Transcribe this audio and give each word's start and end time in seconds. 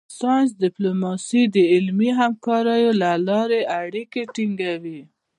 ساینس 0.19 0.49
ډیپلوماسي 0.63 1.41
د 1.55 1.57
علمي 1.73 2.09
همکاریو 2.21 2.91
له 3.01 3.11
لارې 3.27 3.61
اړیکې 3.81 4.21
ټینګوي 4.33 5.01